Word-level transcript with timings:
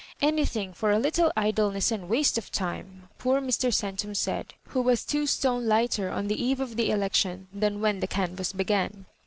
Anything 0.19 0.73
for 0.73 0.89
a 0.89 0.97
little 0.97 1.31
idleness 1.37 1.91
and 1.91 2.09
waste 2.09 2.39
of 2.39 2.51
time, 2.51 3.09
poor 3.19 3.39
Mr. 3.39 3.71
Centum 3.71 4.15
said, 4.15 4.55
who 4.69 4.81
was 4.81 5.05
two 5.05 5.27
stone 5.27 5.67
lighter 5.67 6.09
on 6.09 6.25
the 6.27 6.43
eve 6.43 6.59
of 6.59 6.75
the 6.75 6.89
election 6.89 7.47
than 7.53 7.81
when 7.81 7.99
the 7.99 8.07
can 8.07 8.35
vass 8.35 8.51
began. 8.51 9.05